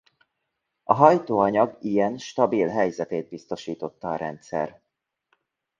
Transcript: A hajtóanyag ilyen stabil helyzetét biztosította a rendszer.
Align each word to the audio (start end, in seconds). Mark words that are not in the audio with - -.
A 0.83 0.93
hajtóanyag 0.93 1.77
ilyen 1.81 2.17
stabil 2.17 2.67
helyzetét 2.67 3.29
biztosította 3.29 4.09
a 4.11 4.15
rendszer. 4.15 4.81